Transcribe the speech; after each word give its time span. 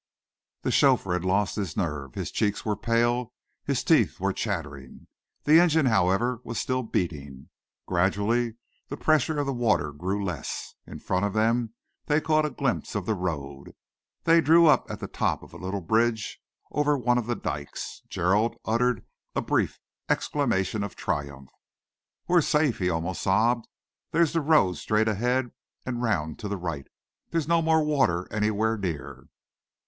The 0.63 0.71
chauffeur 0.71 1.13
had 1.13 1.23
lost 1.23 1.55
his 1.57 1.77
nerve. 1.77 2.15
His 2.15 2.31
cheeks 2.31 2.65
were 2.65 2.75
pale, 2.75 3.33
his 3.63 3.83
teeth 3.83 4.19
were 4.19 4.33
chattering. 4.33 5.05
The 5.43 5.59
engine, 5.59 5.85
however, 5.85 6.41
was 6.43 6.57
still 6.57 6.81
beating. 6.81 7.49
Gradually 7.85 8.55
the 8.87 8.97
pressure 8.97 9.37
of 9.37 9.45
the 9.45 9.53
water 9.53 9.91
grew 9.91 10.25
less. 10.25 10.73
In 10.87 10.97
front 10.97 11.25
of 11.27 11.33
them 11.33 11.75
they 12.07 12.19
caught 12.19 12.47
a 12.47 12.49
glimpse 12.49 12.95
of 12.95 13.05
the 13.05 13.13
road. 13.13 13.75
They 14.23 14.41
drew 14.41 14.65
up 14.65 14.89
at 14.89 15.01
the 15.01 15.07
top 15.07 15.43
of 15.43 15.53
a 15.53 15.57
little 15.57 15.81
bridge 15.81 16.41
over 16.71 16.97
one 16.97 17.19
of 17.19 17.27
the 17.27 17.35
dikes. 17.35 18.01
Gerald 18.09 18.55
uttered 18.65 19.05
a 19.35 19.41
brief 19.43 19.77
exclamation 20.09 20.81
of 20.83 20.95
triumph. 20.95 21.51
"We're 22.27 22.41
safe!" 22.41 22.79
he 22.79 22.89
almost 22.89 23.21
sobbed. 23.21 23.67
"There's 24.13 24.33
the 24.33 24.41
road, 24.41 24.77
straight 24.77 25.07
ahead 25.07 25.51
and 25.85 26.01
round 26.01 26.39
to 26.39 26.47
the 26.47 26.57
right. 26.57 26.87
There's 27.29 27.47
no 27.47 27.61
more 27.61 27.83
water 27.85 28.27
anywhere 28.31 28.79
near." 28.79 29.27